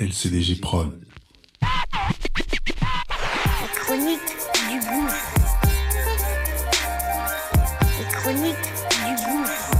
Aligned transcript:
LCDG 0.00 0.60
Prod. 0.62 0.98
La 1.60 1.68
chronique 3.74 4.20
du 4.70 4.78
gouffre. 4.80 5.34
Les 7.98 8.06
chroniques 8.10 8.70
du 9.04 9.12
gouffre. 9.26 9.70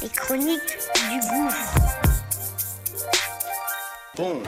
Les 0.00 0.08
chroniques 0.08 0.78
du 1.10 1.18
gouffre. 1.28 1.76
Bon. 4.16 4.42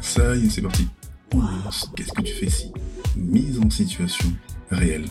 Ça 0.00 0.34
y 0.34 0.46
est, 0.46 0.50
c'est 0.50 0.62
parti. 0.62 0.88
Qu'est-ce 1.96 2.12
que 2.12 2.22
tu 2.22 2.32
fais 2.32 2.46
ici? 2.46 2.72
Mise 3.16 3.58
en 3.60 3.70
situation 3.70 4.28
réelle. 4.70 5.06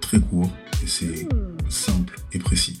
Très 0.00 0.20
court 0.20 0.50
et 0.82 0.86
c'est 0.86 1.28
simple 1.68 2.16
et 2.32 2.38
précis. 2.38 2.78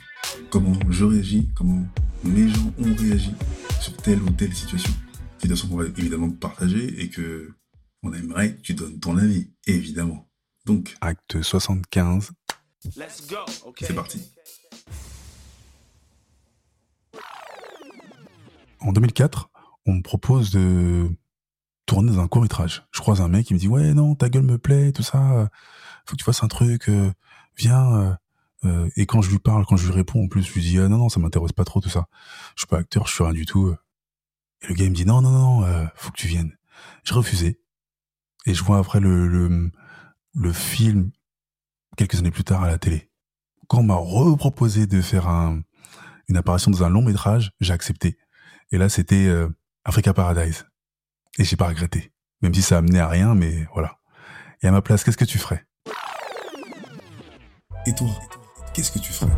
Comment 0.50 0.72
je 0.88 1.04
réagis, 1.04 1.48
comment 1.54 1.84
mes 2.24 2.48
gens 2.48 2.72
ont 2.78 2.94
réagi 2.94 3.32
sur 3.80 3.96
telle 3.96 4.22
ou 4.22 4.30
telle 4.30 4.54
situation. 4.54 4.92
Situation 5.38 5.68
qu'on 5.68 5.76
va 5.76 5.86
évidemment 5.86 6.30
partager 6.30 7.02
et 7.02 7.08
que 7.08 7.54
on 8.02 8.12
aimerait 8.12 8.56
que 8.56 8.60
tu 8.62 8.74
donnes 8.74 8.98
ton 8.98 9.16
avis, 9.16 9.50
évidemment. 9.66 10.28
Donc, 10.64 10.96
Acte 11.00 11.42
75. 11.42 12.32
Let's 12.96 13.26
go. 13.28 13.36
Okay. 13.66 13.86
c'est 13.86 13.94
parti. 13.94 14.22
En 18.80 18.92
2004, 18.92 19.50
on 19.86 19.94
me 19.94 20.02
propose 20.02 20.50
de 20.50 21.10
tourner 21.90 22.12
dans 22.12 22.20
un 22.20 22.28
court 22.28 22.42
métrage. 22.42 22.84
Je 22.92 23.00
croise 23.00 23.20
un 23.20 23.26
mec 23.26 23.46
qui 23.46 23.54
me 23.54 23.58
dit 23.58 23.66
ouais 23.66 23.94
non 23.94 24.14
ta 24.14 24.28
gueule 24.28 24.44
me 24.44 24.58
plaît 24.58 24.92
tout 24.92 25.02
ça, 25.02 25.32
euh, 25.32 25.46
faut 26.06 26.12
que 26.12 26.18
tu 26.18 26.24
fasses 26.24 26.44
un 26.44 26.48
truc, 26.48 26.88
euh, 26.88 27.12
viens. 27.56 28.16
euh, 28.64 28.88
et 28.94 29.06
quand 29.06 29.22
je 29.22 29.30
lui 29.30 29.40
parle, 29.40 29.66
quand 29.66 29.76
je 29.76 29.86
lui 29.86 29.92
réponds 29.92 30.24
en 30.24 30.28
plus, 30.28 30.42
je 30.44 30.52
lui 30.52 30.60
dis 30.60 30.78
ah 30.78 30.88
non 30.88 30.98
non 30.98 31.08
ça 31.08 31.18
m'intéresse 31.18 31.52
pas 31.52 31.64
trop 31.64 31.80
tout 31.80 31.88
ça. 31.88 32.06
Je 32.54 32.60
suis 32.60 32.68
pas 32.68 32.78
acteur, 32.78 33.08
je 33.08 33.14
suis 33.14 33.24
rien 33.24 33.32
du 33.32 33.44
tout. 33.44 33.74
Et 34.62 34.68
le 34.68 34.74
gars 34.74 34.84
me 34.88 34.94
dit 34.94 35.04
non 35.04 35.20
non 35.20 35.30
non 35.32 35.64
euh, 35.64 35.84
faut 35.96 36.12
que 36.12 36.16
tu 36.16 36.28
viennes. 36.28 36.56
J'ai 37.02 37.14
refusé. 37.14 37.60
Et 38.46 38.54
je 38.54 38.62
vois 38.62 38.78
après 38.78 39.00
le, 39.00 39.26
le 40.34 40.52
film 40.52 41.10
quelques 41.96 42.20
années 42.20 42.30
plus 42.30 42.44
tard 42.44 42.62
à 42.62 42.68
la 42.68 42.78
télé. 42.78 43.10
Quand 43.66 43.78
on 43.78 43.82
m'a 43.82 43.96
reproposé 43.96 44.86
de 44.86 45.00
faire 45.02 45.26
un 45.28 45.62
une 46.28 46.36
apparition 46.36 46.70
dans 46.70 46.84
un 46.84 46.88
long 46.88 47.02
métrage, 47.02 47.50
j'ai 47.60 47.72
accepté. 47.72 48.16
Et 48.70 48.78
là, 48.78 48.88
c'était 48.88 49.28
Africa 49.84 50.14
Paradise. 50.14 50.69
Et 51.38 51.44
j'ai 51.44 51.56
pas 51.56 51.68
regretté. 51.68 52.12
Même 52.42 52.54
si 52.54 52.62
ça 52.62 52.78
amenait 52.78 53.00
à 53.00 53.08
rien, 53.08 53.34
mais 53.34 53.66
voilà. 53.72 53.98
Et 54.62 54.66
à 54.66 54.70
ma 54.72 54.82
place, 54.82 55.04
qu'est-ce 55.04 55.16
que 55.16 55.24
tu 55.24 55.38
ferais? 55.38 55.64
Et 57.86 57.94
toi, 57.94 58.08
qu'est-ce 58.74 58.90
que 58.90 58.98
tu 58.98 59.12
ferais? 59.12 59.30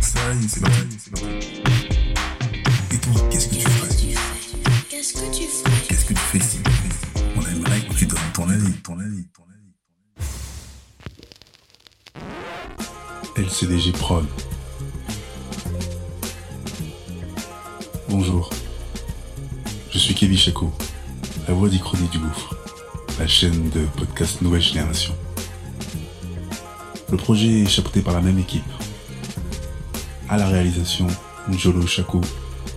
Ça 0.00 0.34
y 0.34 0.44
est, 0.44 0.48
c'est. 0.48 0.60
Et 2.90 2.98
toi, 2.98 3.12
qu'est-ce 3.30 3.48
que 3.48 3.54
tu 3.54 3.60
ferais? 3.60 3.88
Qu'est-ce 4.88 5.12
que 5.14 5.30
tu 5.36 5.44
ferais? 5.44 5.82
Qu'est-ce 5.88 6.04
que 6.04 6.14
tu 6.14 6.20
fais 6.20 6.40
On 7.36 7.42
aimerait 7.46 7.80
que 7.82 7.94
tu 7.94 8.06
donnes 8.06 8.32
ton 8.34 8.48
avis, 8.48 8.72
ton 8.82 8.98
avis, 8.98 9.28
ton 9.28 9.44
avis. 9.44 9.74
LCDG 13.36 13.92
Prod. 13.92 14.26
Bonjour, 18.08 18.50
suis 20.08 20.14
Kevin 20.14 20.38
Chaco, 20.38 20.72
la 21.46 21.52
voix 21.52 21.68
d'Ichronie 21.68 22.08
du 22.08 22.18
Gouffre, 22.18 22.56
la 23.18 23.26
chaîne 23.26 23.68
de 23.68 23.80
podcast 23.98 24.40
Nouvelle 24.40 24.62
Génération. 24.62 25.14
Le 27.10 27.18
projet 27.18 27.60
est 27.60 27.66
chapeauté 27.66 28.00
par 28.00 28.14
la 28.14 28.22
même 28.22 28.38
équipe. 28.38 28.64
À 30.30 30.38
la 30.38 30.46
réalisation, 30.46 31.06
Njolo 31.50 31.86
Chaco 31.86 32.22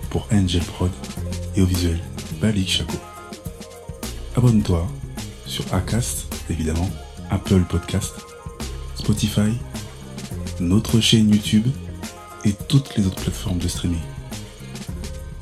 pour 0.10 0.28
Angel 0.34 0.62
Prod 0.62 0.92
et 1.56 1.62
au 1.62 1.66
visuel, 1.66 2.02
Balik 2.42 2.70
Chaco. 2.70 2.98
Abonne-toi 4.36 4.86
sur 5.46 5.64
Acast, 5.74 6.28
évidemment, 6.50 6.90
Apple 7.30 7.62
Podcast, 7.62 8.16
Spotify, 8.96 9.54
notre 10.60 11.00
chaîne 11.00 11.30
YouTube 11.34 11.68
et 12.44 12.52
toutes 12.68 12.98
les 12.98 13.08
autres 13.08 13.22
plateformes 13.22 13.60
de 13.60 13.70
streaming 13.70 14.02